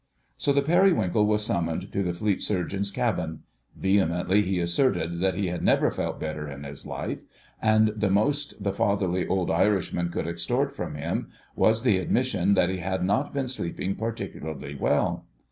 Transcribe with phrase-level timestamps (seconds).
[0.35, 3.41] So the Periwinkle was summoned to the Fleet Surgeon's cabin.
[3.75, 7.21] Vehemently he asserted that he had never felt better in his life,
[7.61, 12.69] and the most the fatherly old Irishman could extort from him was the admission that
[12.71, 15.27] he had not been sleeping particularly well.